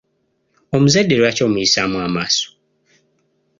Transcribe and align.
Omuzadde 0.75 1.15
lwaki 1.19 1.41
omuyisaamu 1.47 1.97
amaaso? 2.05 2.47